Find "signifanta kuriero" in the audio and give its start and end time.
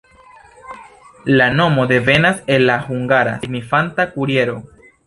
3.45-4.63